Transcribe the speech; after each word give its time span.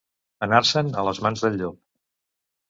Anar-se'n 0.45 0.89
a 1.01 1.03
les 1.09 1.21
mans 1.27 1.45
del 1.45 1.59
llop. 1.61 1.79